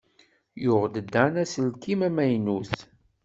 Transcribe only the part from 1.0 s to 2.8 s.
Dan aselkim amaynut.